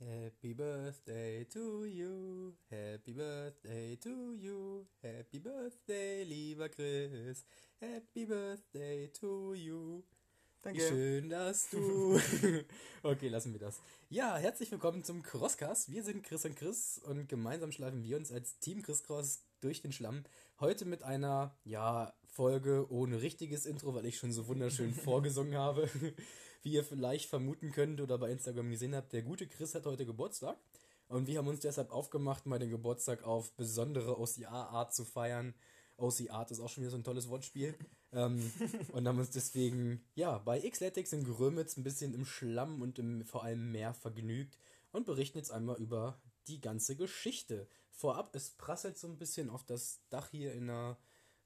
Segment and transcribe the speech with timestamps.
[0.00, 7.44] Happy Birthday to you, Happy Birthday to you, Happy Birthday, lieber Chris,
[7.80, 10.02] Happy Birthday to you.
[10.62, 10.80] Danke.
[10.80, 12.18] Wie schön, dass du.
[13.04, 13.80] okay, lassen wir das.
[14.10, 15.92] Ja, herzlich willkommen zum Crosscast.
[15.92, 19.80] Wir sind Chris und Chris und gemeinsam schleifen wir uns als Team Chris Cross durch
[19.80, 20.24] den Schlamm.
[20.58, 25.88] Heute mit einer, ja, Folge ohne richtiges Intro, weil ich schon so wunderschön vorgesungen habe.
[26.64, 30.06] Wie ihr vielleicht vermuten könnt oder bei Instagram gesehen habt, der gute Chris hat heute
[30.06, 30.56] Geburtstag.
[31.08, 35.52] Und wir haben uns deshalb aufgemacht, mal den Geburtstag auf besondere OCR-Art zu feiern.
[35.98, 37.74] OC-Art ist auch schon wieder so ein tolles Wortspiel.
[38.12, 38.50] ähm,
[38.92, 43.26] und haben uns deswegen, ja, bei Xletics in Grömitz ein bisschen im Schlamm und im
[43.26, 44.58] vor allem Meer vergnügt
[44.90, 47.68] und berichten jetzt einmal über die ganze Geschichte.
[47.90, 50.96] Vorab, es prasselt so ein bisschen auf das Dach hier in der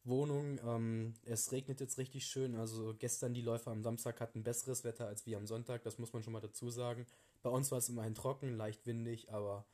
[0.08, 0.58] Wohnung.
[0.64, 2.56] Ähm, es regnet jetzt richtig schön.
[2.56, 5.82] Also gestern die Läufer am Samstag hatten besseres Wetter als wir am Sonntag.
[5.82, 7.06] Das muss man schon mal dazu sagen.
[7.42, 9.64] Bei uns war es immerhin trocken, leicht windig, aber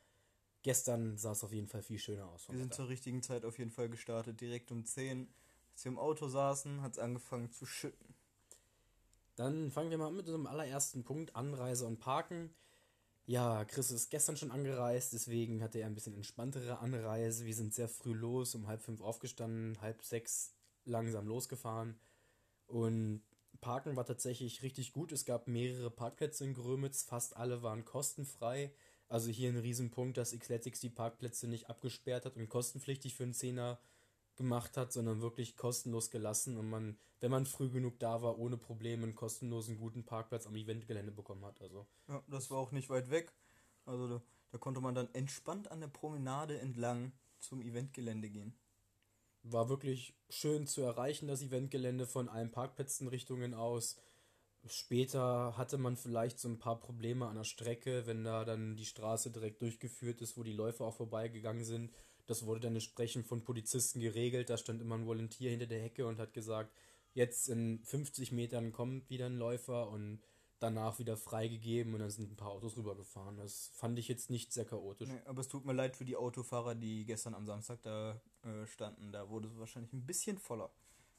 [0.61, 2.47] gestern sah es auf jeden Fall viel schöner aus.
[2.49, 2.75] Wir sind Wetter.
[2.75, 4.41] zur richtigen Zeit auf jeden Fall gestartet.
[4.41, 5.27] Direkt um 10.
[5.73, 8.13] Als wir im Auto saßen, hat es angefangen zu schütten.
[9.35, 12.53] Dann fangen wir mal mit unserem allerersten Punkt, Anreise und Parken.
[13.27, 17.45] Ja, Chris ist gestern schon angereist, deswegen hatte er ein bisschen entspanntere Anreise.
[17.45, 21.99] Wir sind sehr früh los, um halb fünf aufgestanden, halb sechs langsam losgefahren.
[22.67, 23.23] Und
[23.61, 25.11] Parken war tatsächlich richtig gut.
[25.11, 28.71] Es gab mehrere Parkplätze in Grömitz, fast alle waren kostenfrei.
[29.07, 33.33] Also hier ein Riesenpunkt, dass Xletics die Parkplätze nicht abgesperrt hat und kostenpflichtig für einen
[33.33, 33.79] Zehner
[34.35, 38.57] gemacht hat, sondern wirklich kostenlos gelassen und man, wenn man früh genug da war, ohne
[38.57, 41.61] Probleme einen kostenlosen guten Parkplatz am Eventgelände bekommen hat.
[41.61, 41.87] Also.
[42.07, 43.33] Ja, das war auch nicht weit weg.
[43.85, 48.57] Also da, da konnte man dann entspannt an der Promenade entlang zum Eventgelände gehen.
[49.43, 53.97] War wirklich schön zu erreichen, das Eventgelände von allen Parkplätzen-Richtungen aus.
[54.67, 58.85] Später hatte man vielleicht so ein paar Probleme an der Strecke, wenn da dann die
[58.85, 61.91] Straße direkt durchgeführt ist, wo die Läufer auch vorbeigegangen sind
[62.27, 64.49] das wurde dann entsprechend von Polizisten geregelt.
[64.49, 66.73] Da stand immer ein Volunteer hinter der Hecke und hat gesagt,
[67.13, 70.21] jetzt in 50 Metern kommt wieder ein Läufer und
[70.59, 73.37] danach wieder freigegeben und dann sind ein paar Autos rübergefahren.
[73.37, 75.09] Das fand ich jetzt nicht sehr chaotisch.
[75.09, 78.65] Nee, aber es tut mir leid für die Autofahrer, die gestern am Samstag da äh,
[78.65, 79.11] standen.
[79.11, 80.71] Da wurde es wahrscheinlich ein bisschen voller.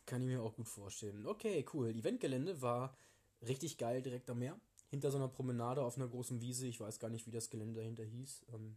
[0.07, 1.27] Kann ich mir auch gut vorstellen.
[1.27, 1.95] Okay, cool.
[1.95, 2.97] Eventgelände war
[3.47, 4.59] richtig geil direkt am Meer.
[4.89, 6.67] Hinter so einer Promenade auf einer großen Wiese.
[6.67, 8.47] Ich weiß gar nicht, wie das Gelände dahinter hieß.
[8.55, 8.77] Ähm,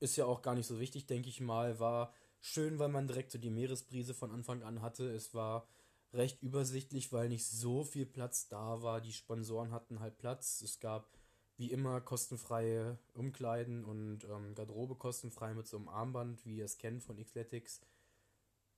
[0.00, 1.78] ist ja auch gar nicht so wichtig, denke ich mal.
[1.80, 5.10] War schön, weil man direkt so die Meeresbrise von Anfang an hatte.
[5.10, 5.66] Es war
[6.12, 9.00] recht übersichtlich, weil nicht so viel Platz da war.
[9.00, 10.60] Die Sponsoren hatten halt Platz.
[10.60, 11.18] Es gab
[11.56, 16.78] wie immer kostenfreie Umkleiden und ähm, Garderobe kostenfrei mit so einem Armband, wie ihr es
[16.78, 17.80] kennt von Xletics.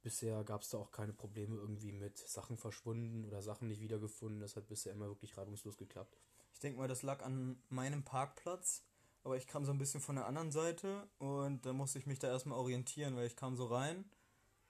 [0.03, 4.41] Bisher gab es da auch keine Probleme irgendwie mit Sachen verschwunden oder Sachen nicht wiedergefunden.
[4.41, 6.17] Das hat bisher immer wirklich reibungslos geklappt.
[6.53, 8.85] Ich denke mal, das lag an meinem Parkplatz
[9.27, 12.21] aber ich kam so ein bisschen von der anderen Seite und da musste ich mich
[12.21, 14.05] da erstmal orientieren, weil ich kam so rein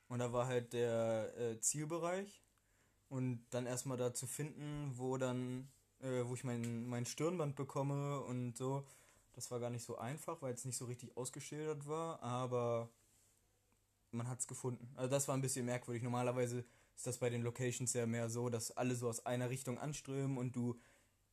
[0.09, 2.43] und da war halt der äh, Zielbereich
[3.11, 5.69] und dann erstmal da zu finden, wo dann,
[6.01, 8.87] äh, wo ich mein, mein Stirnband bekomme und so,
[9.35, 12.89] das war gar nicht so einfach, weil es nicht so richtig ausgeschildert war, aber
[14.11, 14.91] man hat es gefunden.
[14.97, 16.03] Also das war ein bisschen merkwürdig.
[16.03, 16.65] Normalerweise
[16.97, 20.39] ist das bei den Locations ja mehr so, dass alle so aus einer Richtung anströmen
[20.39, 20.81] und du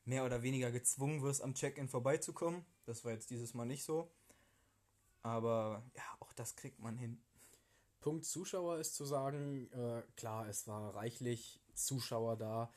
[0.04, 2.64] mehr oder weniger gezwungen wirst, am Check-in vorbeizukommen.
[2.84, 4.10] Das war jetzt dieses Mal nicht so.
[5.22, 7.18] Aber ja, auch das kriegt man hin.
[8.00, 12.70] Punkt Zuschauer ist zu sagen, äh, klar, es war reichlich Zuschauer da.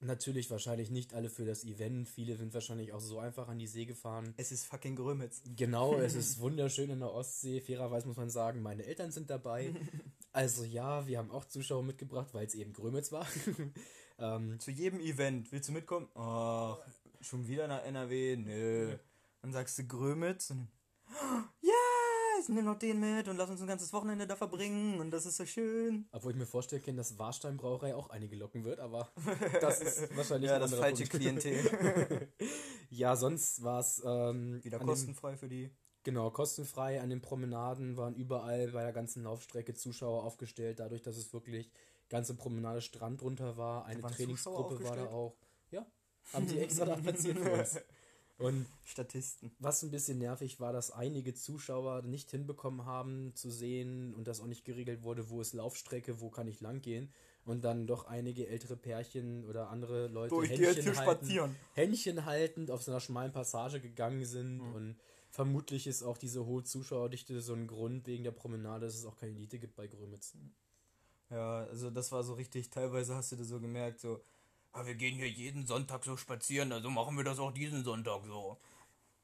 [0.00, 2.08] Natürlich wahrscheinlich nicht alle für das Event.
[2.08, 4.34] Viele sind wahrscheinlich auch so einfach an die See gefahren.
[4.36, 5.42] Es ist fucking Grömitz.
[5.54, 7.60] Genau, es ist wunderschön in der Ostsee.
[7.60, 9.74] Fairerweise muss man sagen, meine Eltern sind dabei.
[10.34, 13.26] Also ja, wir haben auch Zuschauer mitgebracht, weil es eben Grömitz war.
[14.18, 15.50] ähm, Zu jedem Event.
[15.52, 16.08] Willst du mitkommen?
[16.14, 16.78] Ach,
[17.20, 18.36] schon wieder nach NRW?
[18.36, 18.96] Nö.
[19.40, 20.68] Dann sagst du Grömitz und
[21.60, 21.72] ja,
[22.40, 25.26] ich nehme noch den mit und lass uns ein ganzes Wochenende da verbringen und das
[25.26, 26.06] ist so schön.
[26.12, 29.10] Obwohl ich mir vorstellen kann, dass Warstein Brauerei auch einige locken wird, aber
[29.60, 31.10] das ist wahrscheinlich ja, das falsche Punkt.
[31.12, 32.28] Klientel.
[32.90, 35.70] ja, sonst war es ähm, wieder kostenfrei für die.
[36.04, 37.00] Genau, kostenfrei.
[37.00, 41.70] An den Promenaden waren überall bei der ganzen Laufstrecke Zuschauer aufgestellt, dadurch, dass es wirklich
[42.12, 43.86] ganze Promenade Strand runter war.
[43.86, 45.34] Eine Trainingsgruppe war da auch.
[45.70, 45.84] Ja,
[46.34, 47.80] haben sie extra da platziert für uns.
[48.38, 49.52] Und Statisten.
[49.60, 54.40] Was ein bisschen nervig war, dass einige Zuschauer nicht hinbekommen haben zu sehen und das
[54.40, 57.12] auch nicht geregelt wurde, wo ist Laufstrecke, wo kann ich langgehen.
[57.44, 62.82] Und dann doch einige ältere Pärchen oder andere Leute Wo Händchen, halten, Händchen haltend auf
[62.82, 64.58] so einer schmalen Passage gegangen sind.
[64.58, 64.74] Mhm.
[64.74, 64.96] Und
[65.30, 69.16] vermutlich ist auch diese hohe Zuschauerdichte so ein Grund wegen der Promenade, dass es auch
[69.16, 70.34] keine Elite gibt bei Grömitz.
[71.32, 74.22] Ja, also das war so richtig, teilweise hast du das so gemerkt, so,
[74.74, 78.24] ja, wir gehen hier jeden Sonntag so spazieren, also machen wir das auch diesen Sonntag
[78.26, 78.58] so.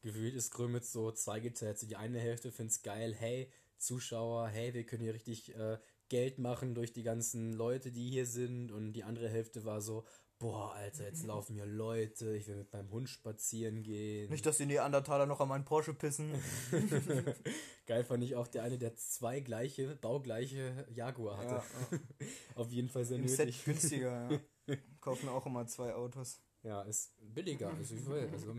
[0.03, 1.83] gefühlt ist Grömitz so zweigeteilt.
[1.91, 5.79] Die eine Hälfte find's geil, hey, Zuschauer, hey, wir können hier richtig äh,
[6.09, 8.73] Geld machen durch die ganzen Leute, die hier sind.
[8.73, 10.05] Und die andere Hälfte war so,
[10.39, 14.31] boah, Alter, jetzt laufen hier Leute, ich will mit meinem Hund spazieren gehen.
[14.31, 16.33] Nicht, dass die Neandertaler noch an meinen Porsche pissen.
[17.87, 21.55] Geil fand ich auch der eine, der zwei gleiche, baugleiche Jaguar hatte.
[21.55, 22.29] Ja, ja.
[22.55, 23.65] Auf jeden Fall sehr Im Set nötig.
[23.65, 24.77] günstiger, ja.
[25.01, 26.41] Kaufen auch immer zwei Autos.
[26.63, 28.29] Ja, ist billiger, also ich will.
[28.33, 28.55] Also,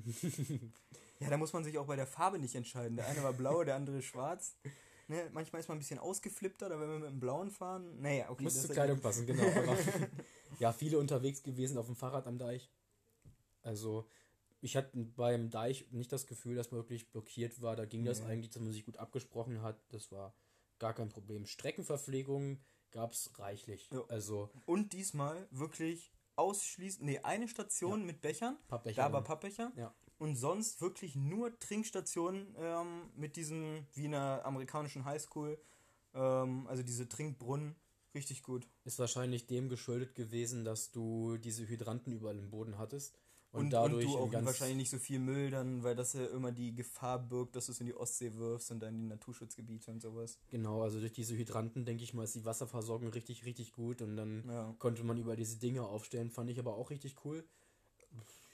[1.20, 2.96] Ja, da muss man sich auch bei der Farbe nicht entscheiden.
[2.96, 4.56] Der eine war blau, der andere schwarz.
[5.10, 8.00] Ne, manchmal ist man ein bisschen ausgeflippter, da wenn wir mit dem blauen fahren.
[8.00, 8.44] Naja, okay.
[8.44, 9.44] muss zur Kleidung passen, genau.
[10.60, 12.70] Ja, viele unterwegs gewesen auf dem Fahrrad am Deich.
[13.62, 14.08] Also,
[14.62, 17.76] ich hatte beim Deich nicht das Gefühl, dass man wirklich blockiert war.
[17.76, 18.28] Da ging das Nee.
[18.28, 19.82] eigentlich, dass man sich gut abgesprochen hat.
[19.90, 20.36] Das war
[20.78, 21.46] gar kein Problem.
[21.46, 22.60] Streckenverpflegung
[22.92, 23.90] gab es reichlich.
[23.92, 24.04] Ja.
[24.10, 28.58] Also, Und diesmal wirklich ausschließlich, nee, eine Station mit Bechern.
[28.68, 29.02] Pappbecher.
[29.04, 29.72] Da war Pappbecher.
[29.76, 29.96] Ja.
[30.20, 35.58] Und sonst wirklich nur Trinkstationen ähm, mit diesen, wie in einer amerikanischen Highschool,
[36.14, 37.76] ähm, also diese Trinkbrunnen.
[38.14, 38.68] Richtig gut.
[38.86, 43.18] Ist wahrscheinlich dem geschuldet gewesen, dass du diese Hydranten überall im Boden hattest.
[43.52, 46.14] Und, Und, und, dadurch du ein auch wahrscheinlich nicht so viel Müll dann, weil das
[46.14, 49.02] ja immer die Gefahr birgt, dass du es in die Ostsee wirfst und dann in
[49.02, 50.38] die Naturschutzgebiete und sowas.
[50.52, 54.02] Genau, also durch diese Hydranten, denke ich mal, ist die Wasserversorgung richtig, richtig gut.
[54.02, 54.76] Und dann Ja.
[54.80, 56.30] konnte man überall diese Dinge aufstellen.
[56.30, 57.44] Fand ich aber auch richtig cool.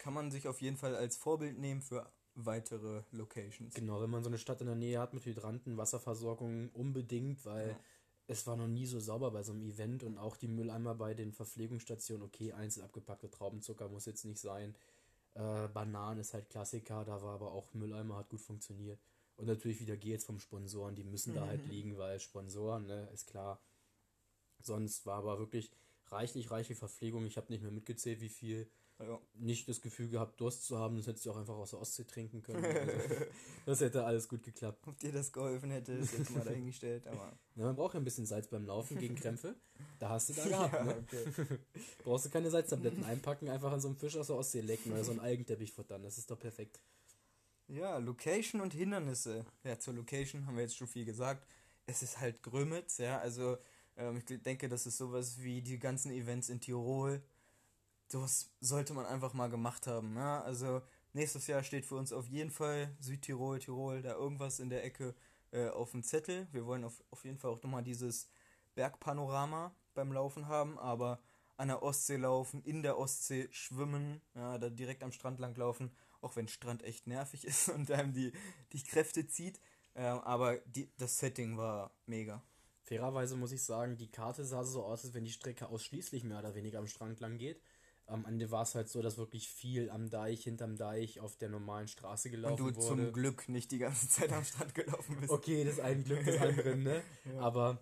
[0.05, 3.73] Kann man sich auf jeden Fall als Vorbild nehmen für weitere Locations.
[3.73, 7.69] Genau, wenn man so eine Stadt in der Nähe hat mit Hydranten, Wasserversorgung unbedingt, weil
[7.69, 7.79] Ja.
[8.27, 11.15] es war noch nie so sauber bei so einem Event und auch die Mülleimer bei
[11.15, 14.75] den Verpflegungsstationen, okay, einzeln abgepackte Traubenzucker muss jetzt nicht sein.
[15.33, 18.99] Äh, Bananen ist halt Klassiker, da war aber auch Mülleimer, hat gut funktioniert.
[19.37, 23.09] Und natürlich wieder G jetzt vom Sponsoren, die müssen da halt liegen, weil Sponsoren, ne,
[23.11, 23.59] ist klar.
[24.61, 25.71] Sonst war aber wirklich
[26.11, 27.25] reichlich, reichlich Verpflegung.
[27.25, 28.69] Ich habe nicht mehr mitgezählt, wie viel
[28.99, 29.19] Ja.
[29.33, 32.05] nicht das Gefühl gehabt, Durst zu haben, das hättest du auch einfach aus der Ostsee
[32.05, 32.63] trinken können.
[32.63, 33.25] Also,
[33.65, 34.87] das hätte alles gut geklappt.
[34.87, 37.33] Ob dir das geholfen hätte, ist jetzt mal dahingestellt, aber.
[37.55, 39.55] Ja, man braucht ja ein bisschen Salz beim Laufen gegen Krämpfe.
[39.99, 41.03] Da hast du da gehabt, ja, ne?
[41.03, 41.59] okay.
[42.03, 45.03] Brauchst du keine Salztabletten einpacken, einfach an so einem Fisch aus der Ostsee lecken oder
[45.03, 46.03] so einen Algenteppich futtern.
[46.03, 46.79] Das ist doch perfekt.
[47.67, 49.45] ja, Location und Hindernisse.
[49.63, 51.45] Ja, zur Location haben wir jetzt schon viel gesagt.
[51.85, 53.57] Es ist halt Grömitz, ja, also
[53.97, 57.21] ähm, ich denke, das ist sowas wie die ganzen Events in Tirol.
[58.07, 60.81] Sowas sollte man einfach mal gemacht haben, ja, also
[61.13, 65.15] nächstes Jahr steht für uns auf jeden Fall Südtirol, Tirol, da irgendwas in der Ecke
[65.51, 66.47] äh, auf dem Zettel.
[66.51, 68.29] Wir wollen auf, auf jeden Fall auch nochmal dieses
[68.75, 71.19] Bergpanorama beim Laufen haben, aber
[71.57, 75.91] an der Ostsee laufen, in der Ostsee schwimmen, ja, da direkt am Strand lang laufen,
[76.21, 78.33] auch wenn Strand echt nervig ist und einem die,
[78.73, 79.59] die Kräfte zieht.
[79.95, 82.43] Ähm, aber die, das Setting war mega.
[82.83, 86.39] Fairerweise muss ich sagen, die Karte sah so aus, als wenn die Strecke ausschließlich mehr
[86.39, 87.61] oder weniger am Strand lang geht.
[88.07, 91.49] Am Ende war es halt so, dass wirklich viel am Deich, hinterm Deich, auf der
[91.49, 92.79] normalen Straße Und gelaufen du wurde.
[92.79, 95.31] zum Glück nicht die ganze Zeit am Strand gelaufen bist.
[95.31, 97.01] Okay, das ein Glück des anderen, ne?
[97.25, 97.39] Ja.
[97.39, 97.79] Aber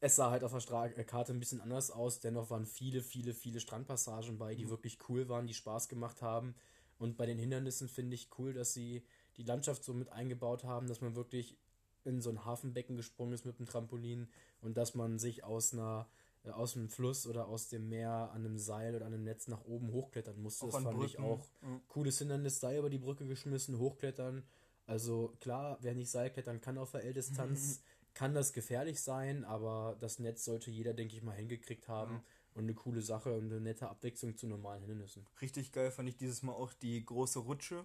[0.00, 2.20] es sah halt auf der Stra äh, Karte ein bisschen anders aus.
[2.20, 4.58] Dennoch waren viele, viele, viele Strandpassagen bei, Mhm.
[4.58, 6.54] die wirklich cool waren, die Spaß gemacht haben.
[6.98, 9.02] Und bei den Hindernissen finde ich cool, dass sie
[9.38, 11.56] die Landschaft so mit eingebaut haben, dass man wirklich
[12.04, 14.28] in so ein Hafenbecken gesprungen ist mit dem Trampolin
[14.60, 16.06] und dass man sich aus einer
[16.52, 19.64] aus dem Fluss oder aus dem Meer an einem Seil oder an einem Netz nach
[19.64, 20.66] oben hochklettern musste.
[20.66, 21.24] Auch das an fand ich Brücken.
[21.24, 21.80] auch Ja.
[21.88, 24.44] cooles Hindernis, Seil über die Brücke geschmissen, hochklettern.
[24.86, 27.82] Also klar, wer nicht Seilklettern kann auf der L-Distanz,
[28.14, 32.16] kann das gefährlich sein, aber das Netz sollte jeder, denke ich mal, hingekriegt haben.
[32.16, 32.24] Ja.
[32.54, 35.26] Und eine coole Sache und eine nette Abwechslung zu normalen Hindernissen.
[35.40, 37.84] Richtig geil fand ich dieses Mal auch die große Rutsche.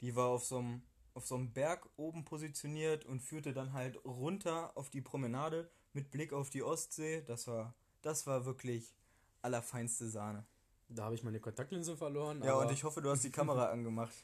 [0.00, 0.82] Die war auf so einem
[1.14, 6.10] auf so einem Berg oben positioniert und führte dann halt runter auf die Promenade mit
[6.10, 7.22] Blick auf die Ostsee.
[7.26, 8.94] Das war das war wirklich
[9.40, 10.44] allerfeinste Sahne.
[10.88, 12.42] Da habe ich meine Kontaktlinse verloren.
[12.42, 14.14] Ja, und ich hoffe, du hast die Kamera angemacht.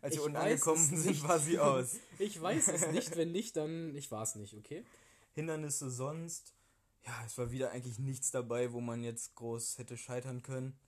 [0.00, 1.96] Als wir unten angekommen sind, war sie aus.
[2.18, 3.16] ich weiß es nicht.
[3.16, 4.84] Wenn nicht, dann ich war es nicht, okay?
[5.32, 6.54] Hindernisse sonst.
[7.06, 10.78] Ja, es war wieder eigentlich nichts dabei, wo man jetzt groß hätte scheitern können.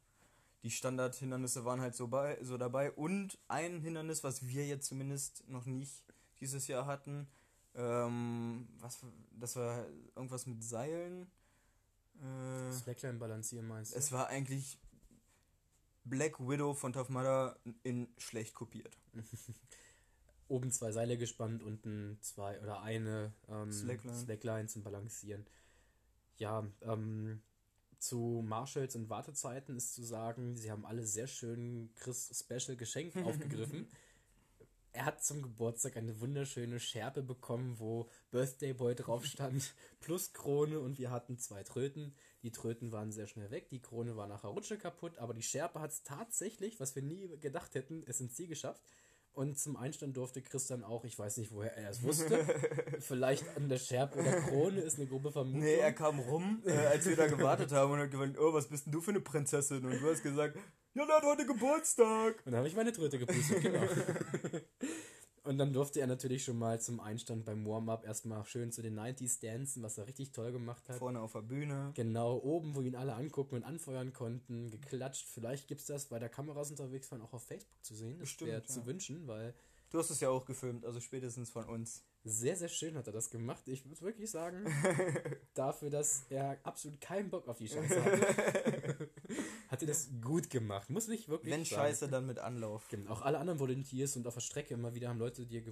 [0.62, 2.92] Die Standardhindernisse waren halt so, bei, so dabei.
[2.92, 6.04] Und ein Hindernis, was wir jetzt zumindest noch nicht
[6.40, 7.26] dieses Jahr hatten,
[7.75, 8.99] ähm, was,
[9.30, 11.30] das war irgendwas mit Seilen.
[12.20, 13.98] Äh, Slackline balancieren meinst du?
[13.98, 14.78] es war eigentlich
[16.04, 18.96] Black Widow von Tough Mudder in schlecht kopiert.
[20.48, 24.16] Oben zwei Seile gespannt, unten zwei oder eine ähm, Slackline.
[24.16, 25.46] Slackline zum Balancieren.
[26.38, 27.42] Ja, ähm,
[27.98, 33.14] zu Marshalls und Wartezeiten ist zu sagen, sie haben alle sehr schön Chris Special Geschenk
[33.24, 33.88] aufgegriffen.
[34.92, 40.80] Er hat zum Geburtstag eine wunderschöne Schärpe bekommen, wo Birthday Boy drauf stand, plus Krone
[40.80, 42.14] und wir hatten zwei Tröten.
[42.42, 45.42] Die Tröten waren sehr schnell weg, die Krone war nach der Rutsche kaputt, aber die
[45.42, 48.82] Schärpe hat es tatsächlich, was wir nie gedacht hätten, es ins Ziel geschafft.
[49.32, 52.44] Und zum Einstand durfte Chris dann auch, ich weiß nicht, woher er es wusste,
[53.00, 55.60] vielleicht an der Scherb oder Krone ist eine grobe Vermutung.
[55.60, 58.68] Nee, er kam rum, äh, als wir da gewartet haben und hat gemeint, oh, was
[58.68, 59.84] bist denn du für eine Prinzessin?
[59.84, 60.56] Und du hast gesagt,
[60.94, 62.42] ja, der hat heute Geburtstag.
[62.44, 63.82] Und dann habe ich meine Tröte gepustet, genau.
[65.42, 68.99] Und dann durfte er natürlich schon mal zum Einstand beim Warm-Up erstmal schön zu den
[68.99, 70.99] 90s dancen, was er richtig toll gemacht hat.
[70.99, 71.92] Vorne auf der Bühne.
[71.94, 75.26] Genau, oben, wo ihn alle angucken und anfeuern konnten, geklatscht.
[75.28, 78.18] Vielleicht gibt es das, weil da Kameras unterwegs waren, auch auf Facebook zu sehen.
[78.18, 78.64] Das wäre ja.
[78.64, 79.54] zu wünschen, weil
[79.90, 82.04] Du hast es ja auch gefilmt, also spätestens von uns.
[82.23, 83.66] sehr, sehr schön hat er das gemacht.
[83.66, 84.64] Ich muss wirklich sagen,
[85.54, 89.09] dafür, dass er absolut keinen Bock auf die Scheiße hat
[89.90, 90.90] das gut gemacht.
[90.90, 91.82] Muss ich wirklich Wenn sagen.
[91.82, 92.88] Scheiße, dann mit Anlauf.
[92.88, 93.11] Genau.
[93.11, 95.62] Auch alle anderen Volunteers und auf der Strecke immer wieder haben Leute dir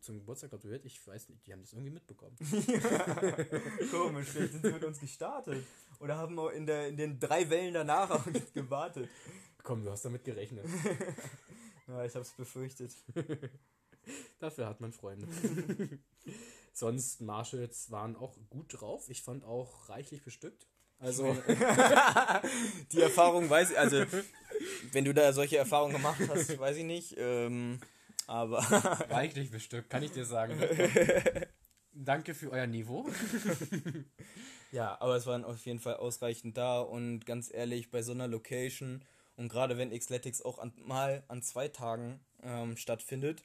[0.00, 0.84] zum Geburtstag gratuliert.
[0.84, 2.36] Ich weiß nicht, die haben das irgendwie mitbekommen.
[3.90, 5.64] Komisch, vielleicht sind sie mit uns gestartet.
[6.00, 9.08] Oder haben auch in, der, in den drei Wellen danach auch nicht gewartet.
[9.62, 10.66] Komm, du hast damit gerechnet.
[11.86, 12.94] Ja, ich hab's befürchtet.
[14.38, 15.28] Dafür hat man Freunde.
[16.72, 19.10] Sonst, Marshalls waren auch gut drauf.
[19.10, 20.66] Ich fand auch reichlich bestückt.
[20.98, 21.36] Also,
[22.92, 24.04] Die Erfahrung weiß ich, also
[24.92, 27.14] wenn du da solche Erfahrungen gemacht hast, weiß ich nicht.
[27.18, 27.80] Ähm,
[28.26, 28.58] aber
[29.10, 30.58] reichlich bestückt, kann ich dir sagen.
[31.92, 33.08] Danke für euer Niveau.
[34.72, 38.26] ja, aber es waren auf jeden Fall ausreichend da und ganz ehrlich, bei so einer
[38.26, 39.04] Location
[39.36, 43.44] und gerade wenn Xletics auch an, mal an zwei Tagen ähm, stattfindet,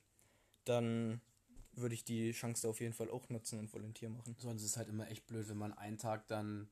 [0.66, 1.22] dann
[1.74, 4.36] würde ich die Chance da auf jeden Fall auch nutzen und Volontier machen.
[4.40, 6.70] Sonst ist es halt immer echt blöd, wenn man einen Tag dann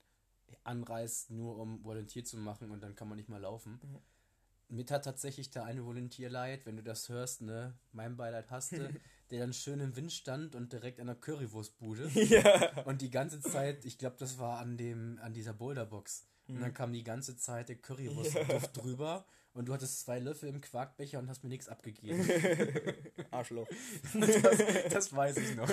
[0.64, 3.80] anreist, nur um Volontier zu machen und dann kann man nicht mal laufen.
[4.70, 7.74] Mir tat tatsächlich der eine Volontier leid, wenn du das hörst, ne?
[7.94, 8.78] Mein Beileid hast du,
[9.32, 12.10] der dann schön im Wind stand und direkt an der Currywurstbude.
[12.14, 12.84] ja.
[12.84, 16.28] Und die ganze Zeit, ich glaube, das war an dem, an dieser Boulderbox.
[16.50, 20.62] Und dann kam die ganze Zeit der Currywurstduft drüber und du hattest zwei Löffel im
[20.62, 22.26] Quarkbecher und hast mir nichts abgegeben.
[23.32, 23.68] Arschloch.
[24.14, 24.58] das,
[24.90, 25.70] das weiß ich noch.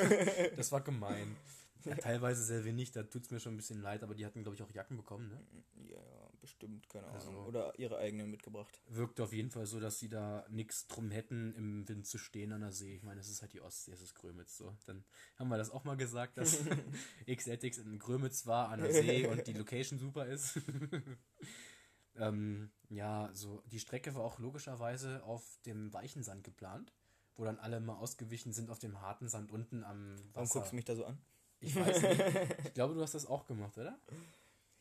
[0.57, 1.37] Das war gemein.
[1.85, 4.43] Ja, teilweise sehr wenig, da tut es mir schon ein bisschen leid, aber die hatten,
[4.43, 5.47] glaube ich, auch Jacken bekommen, ne?
[5.91, 6.01] Ja,
[6.41, 7.47] bestimmt, keine Also- Ahnung.
[7.47, 8.81] Oder ihre eigenen mitgebracht.
[8.87, 12.53] Wirkt auf jeden Fall so, dass sie da nichts drum hätten, im Wind zu stehen
[12.53, 12.95] an der See.
[12.97, 14.77] Ich meine, es ist halt die Ostsee, es ist Grömitz so.
[14.87, 15.05] Dann
[15.37, 16.59] haben wir das auch mal gesagt, dass
[17.27, 20.59] Xletics in Grömitz war an der See und die Location super ist.
[22.17, 26.93] ähm, ja, so die Strecke war auch logischerweise auf dem weichen Sand geplant,
[27.37, 30.31] wo dann alle mal ausgewichen sind auf dem harten Sand unten am Wasser.
[30.35, 31.19] Warum guckst du mich da so an?
[31.65, 32.21] Ich weiß nicht.
[32.67, 33.99] Ich glaube, du hast das auch gemacht, oder?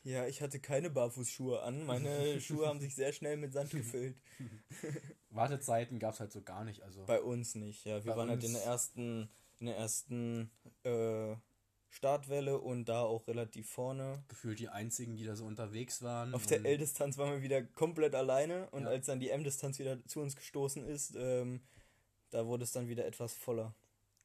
[0.03, 1.85] Ja, ich hatte keine Barfußschuhe an.
[1.85, 4.15] Meine Schuhe haben sich sehr schnell mit Sand gefüllt.
[5.29, 6.83] Wartezeiten gab es halt so gar nicht.
[6.83, 8.03] Also Bei uns nicht, ja.
[8.03, 10.51] Wir Bei waren halt in der ersten, in der ersten
[10.83, 11.35] äh,
[11.89, 14.23] Startwelle und da auch relativ vorne.
[14.27, 16.33] gefühlt die einzigen, die da so unterwegs waren.
[16.33, 18.89] Auf der L-Distanz waren wir wieder komplett alleine und Ja.
[18.89, 21.61] als dann die M-Distanz wieder zu uns gestoßen ist, ähm,
[22.31, 23.73] da wurde es dann wieder etwas voller.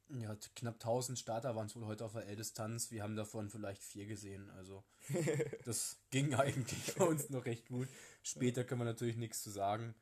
[0.09, 2.89] Ja, knapp 1000 Starter waren es wohl heute auf der L-Distanz.
[2.89, 4.49] Wir haben davon vielleicht vier gesehen.
[4.51, 4.83] Also
[5.65, 7.87] das ging eigentlich bei uns noch recht gut.
[8.23, 9.93] Später können wir natürlich nichts zu sagen.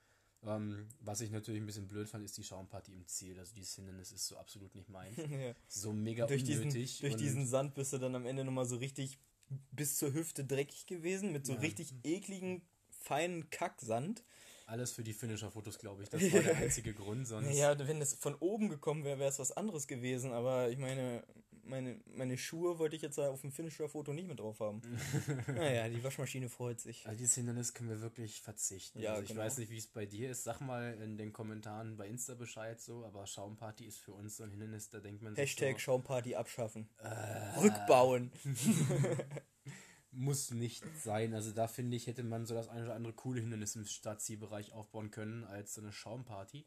[0.44, 3.38] Ähm, was ich natürlich ein bisschen blöd fand, ist die Schaumparty im Ziel.
[3.38, 5.18] Also dieses Hindernis ist so absolut nicht meins.
[5.30, 5.54] ja.
[5.68, 7.00] So mega durch diesen, unnötig.
[7.00, 9.20] durch und diesen Sand bist du dann am Ende nochmal so richtig
[9.72, 11.60] bis zur Hüfte dreckig gewesen, mit so Ja.
[11.60, 14.24] richtig ekligen, feinen Kacksand.
[14.68, 16.10] Alles für die Finisher-Fotos, glaube ich.
[16.10, 17.28] Das war der einzige Grund.
[17.28, 20.78] Sonst Ja, wenn es von oben gekommen wäre, wäre es was anderes gewesen, aber ich
[20.78, 21.24] meine,
[21.64, 24.82] meine, meine Schuhe wollte ich jetzt auf dem Finisher-Foto nicht mit drauf haben.
[25.48, 27.06] naja, die Waschmaschine freut sich.
[27.06, 29.00] Also dieses Hindernis können wir wirklich verzichten.
[29.00, 29.42] Ja, also ich genau.
[29.42, 30.44] weiß nicht, wie es bei dir ist.
[30.44, 34.44] Sag mal in den Kommentaren bei Insta Bescheid so, aber Schaumparty ist für uns so
[34.44, 36.90] ein Hindernis, da denkt man sich Hashtag so, Schaumparty abschaffen.
[37.00, 37.60] Äh.
[37.60, 38.32] Rückbauen.
[40.18, 41.34] muss nicht sein.
[41.34, 44.74] Also da finde ich, hätte man so das eine oder andere coole Hindernis im Startzielbereich
[44.74, 46.66] aufbauen können als so eine Schaumparty.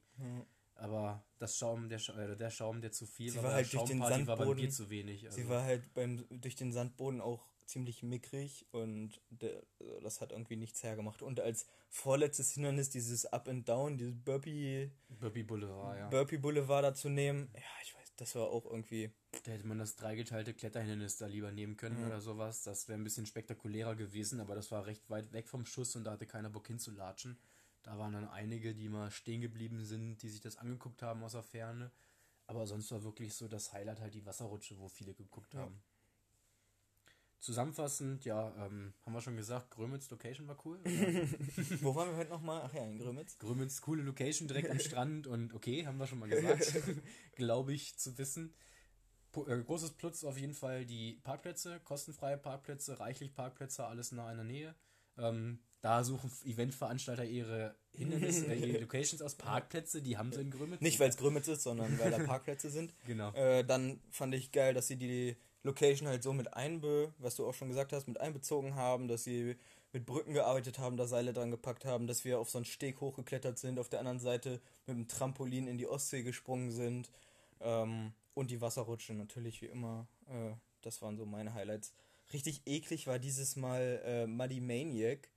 [0.75, 3.85] Aber das Schaum, der, Scha äh, der Schaum, der zu viel Sie war, halt durch
[3.85, 5.27] den Schaumparty war bei Sandboden- mir zu wenig.
[5.27, 5.37] Also.
[5.37, 9.63] Sie war halt beim, durch den Sandboden auch ziemlich mickrig und der,
[10.03, 11.23] das hat irgendwie nichts hergemacht.
[11.23, 16.09] Und als vorletztes Hindernis dieses Up and Down, dieses Burpee, Burpee Boulevard, ja.
[16.09, 19.11] Burpee Boulevard da zu nehmen, ja, ich weiß, das war auch irgendwie.
[19.45, 22.07] Da hätte man das dreigeteilte Kletterhindernis da lieber nehmen können Ja.
[22.09, 22.63] oder sowas.
[22.63, 26.05] Das wäre ein bisschen spektakulärer gewesen, aber das war recht weit weg vom Schuss und
[26.05, 27.39] da hatte keiner Bock hinzulatschen.
[27.83, 31.33] Da waren dann einige, die mal stehen geblieben sind, die sich das angeguckt haben aus
[31.33, 31.91] der Ferne.
[32.47, 35.61] Aber sonst war wirklich so das Highlight halt die Wasserrutsche, wo viele geguckt Ja.
[35.61, 35.81] haben.
[37.41, 40.79] Zusammenfassend, ja, ähm, haben wir schon gesagt, Grömitz Location war cool.
[41.81, 42.63] Wo waren wir heute nochmal?
[42.65, 43.39] Ach ja, in Grömitz.
[43.39, 46.75] Grömitz, coole Location direkt am Strand und okay, haben wir schon mal gesagt.
[47.37, 48.53] Glaube ich zu wissen.
[49.33, 54.31] Po äh, großes Plus auf jeden Fall die Parkplätze, kostenfreie Parkplätze, reichlich Parkplätze, alles nah
[54.31, 54.75] in der Nähe.
[55.17, 60.51] Ähm, Da suchen Eventveranstalter ihre Hindernisse, äh, ihre Locations aus, Parkplätze, die haben sie in
[60.51, 60.83] Grömitz.
[60.83, 62.93] Nicht, weil es Grömitz ist, sondern weil da Parkplätze sind.
[63.07, 63.33] Genau.
[63.33, 67.47] Äh, dann fand ich geil, dass sie die Location halt so mit einbe, was du
[67.47, 69.57] auch schon gesagt hast, mit einbezogen haben, dass sie
[69.93, 73.01] mit Brücken gearbeitet haben, da Seile dran gepackt haben, dass wir auf so einen Steg
[73.01, 77.11] hochgeklettert sind, auf der anderen Seite mit dem Trampolin in die Ostsee gesprungen sind
[77.61, 80.07] ähm, und die Wasserrutsche natürlich wie immer.
[80.29, 80.53] Äh,
[80.83, 81.93] das waren so meine Highlights.
[82.33, 85.29] Richtig eklig war dieses Mal äh, Muddy Maniac,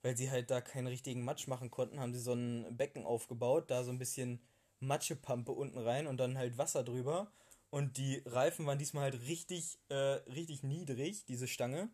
[0.00, 3.70] weil sie halt da keinen richtigen Matsch machen konnten, haben sie so ein Becken aufgebaut,
[3.70, 4.40] da so ein bisschen
[4.80, 7.30] Matschepampe unten rein und dann halt Wasser drüber.
[7.72, 11.88] Und die Reifen waren diesmal halt richtig, äh, richtig niedrig, diese Stange.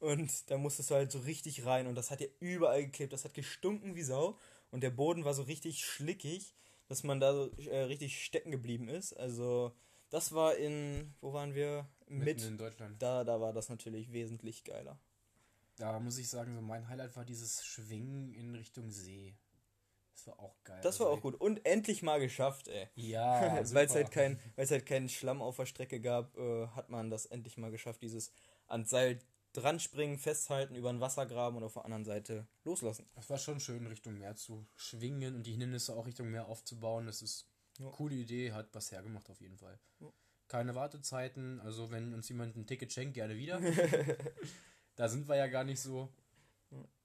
[0.00, 3.26] Und da musstest du halt so richtig rein und das hat ja überall geklebt, das
[3.26, 4.38] hat gestunken wie Sau
[4.70, 6.54] und der Boden war so richtig schlickig,
[6.86, 9.12] dass man da so äh, richtig stecken geblieben ist.
[9.12, 9.76] Also
[10.08, 11.86] das war in, wo waren wir?
[12.06, 12.42] Mitten Mit.
[12.44, 13.02] in Deutschland.
[13.02, 14.98] Da, da war das natürlich wesentlich geiler.
[15.76, 19.34] Da muss ich sagen, so mein Highlight war dieses Schwingen in Richtung See.
[20.18, 20.80] Das war auch geil.
[20.82, 22.88] Das war Also, auch gut und endlich mal geschafft, ey.
[22.96, 23.40] Ja,
[23.72, 27.26] Weil es halt kein, halt keinen Schlamm auf der Strecke gab, äh, hat man das
[27.26, 28.32] endlich mal geschafft, dieses
[28.66, 29.20] ans Seil
[29.52, 33.08] dran springen, festhalten, über den Wassergraben und auf der anderen Seite loslassen.
[33.14, 37.06] Es war schon schön, Richtung Meer zu schwingen und die Hindernisse auch Richtung Meer aufzubauen.
[37.06, 37.48] Das ist
[37.78, 37.92] eine Ja.
[37.92, 39.78] coole Idee, hat was hergemacht auf jeden Fall.
[40.00, 40.12] Ja.
[40.48, 43.60] Keine Wartezeiten, also wenn uns jemand ein Ticket schenkt, gerne wieder.
[44.96, 46.12] da sind wir ja gar nicht so.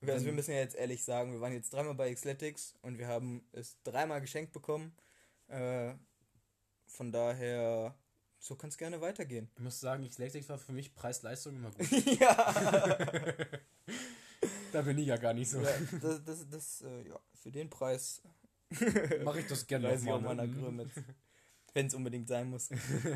[0.05, 3.07] Also wir müssen ja jetzt ehrlich sagen, wir waren jetzt dreimal bei Xletics und wir
[3.07, 4.93] haben es dreimal geschenkt bekommen.
[5.47, 5.93] Äh,
[6.87, 7.95] von daher,
[8.39, 9.49] so kann es gerne weitergehen.
[9.55, 11.89] Ich muss sagen, Xletics war für mich Preis-Leistung immer gut.
[12.19, 12.53] ja.
[14.73, 15.61] da bin ich ja gar nicht so.
[15.61, 18.21] ja, das, das, das äh, ja, für den Preis
[19.23, 20.35] Mache ich das gerne nochmal.
[20.35, 20.49] Ne?
[20.49, 20.91] Grömitz.
[21.73, 22.69] Wenn es unbedingt sein muss.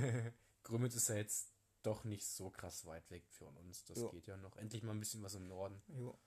[0.64, 1.50] Grömitz ist ja jetzt
[1.84, 3.84] doch nicht so krass weit weg für uns.
[3.86, 4.10] Das Ja.
[4.10, 4.56] geht ja noch.
[4.58, 5.82] Endlich mal ein bisschen was im Norden.
[5.88, 6.18] Jo.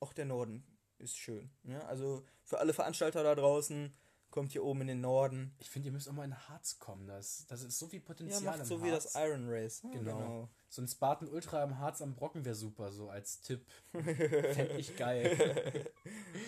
[0.00, 0.64] Auch der Norden
[0.98, 1.50] ist schön.
[1.64, 1.80] Ja?
[1.86, 3.94] Also für alle Veranstalter da draußen,
[4.30, 5.54] kommt hier oben in den Norden.
[5.58, 7.06] Ich finde, ihr müsst auch mal in Harz kommen.
[7.06, 8.84] Das, das ist so viel Ja, Potenzial macht im so Harz.
[8.86, 9.82] wie das Iron Race.
[9.82, 10.48] Ja, Genau.
[10.68, 13.64] So ein Spartan Ultra im Harz am Brocken wäre super, so als Tipp.
[13.92, 15.90] Fände ich geil.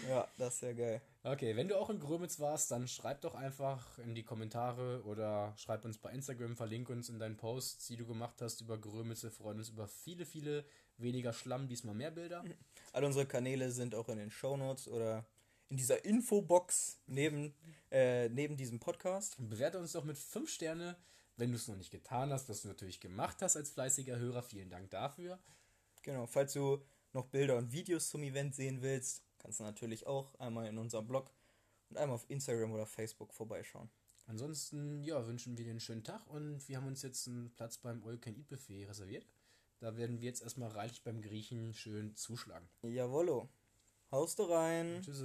[0.09, 1.01] Ja, das ist ja geil.
[1.23, 5.53] Okay, wenn du auch in Grömitz warst, dann schreib doch einfach in die Kommentare oder
[5.57, 9.23] schreib uns bei Instagram, verlink uns in deinen Posts, die du gemacht hast über Grömitz.
[9.23, 10.65] Wir freuen uns über viele, viele
[11.01, 12.45] weniger Schlamm, diesmal mehr Bilder.
[12.93, 15.27] All unsere Kanäle sind auch in den Shownotes oder
[15.69, 17.55] in dieser Infobox neben,
[17.91, 19.37] äh, neben diesem Podcast.
[19.39, 20.97] Bewerte uns doch mit 5 Sterne,
[21.37, 24.43] wenn du es noch nicht getan hast, was du natürlich gemacht hast als fleißiger Hörer.
[24.43, 25.39] Vielen Dank dafür.
[26.03, 26.83] Genau, falls du
[27.13, 31.07] noch Bilder und Videos zum Event sehen willst, kannst du natürlich auch einmal in unserem
[31.07, 31.31] Blog
[31.89, 33.91] und einmal auf Instagram oder Facebook vorbeischauen.
[34.27, 37.79] Ansonsten, ja, wünschen wir dir einen schönen Tag und wir haben uns jetzt einen Platz
[37.79, 39.27] beim All Can Eat Buffet reserviert.
[39.81, 42.69] Da werden wir jetzt erstmal reichlich beim Griechen schön zuschlagen.
[42.83, 43.49] Jawollo.
[44.11, 45.01] Haust du rein.
[45.03, 45.25] Tschüss.